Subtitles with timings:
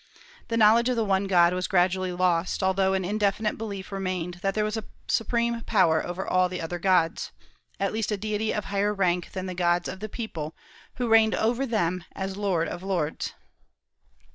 [0.47, 4.55] The knowledge of the one God was gradually lost, although an indefinite belief remained that
[4.55, 7.31] there was a supreme power over all the other gods,
[7.79, 10.55] at least a deity of higher rank than the gods of the people,
[10.95, 13.35] who reigned over them as Lord of lords.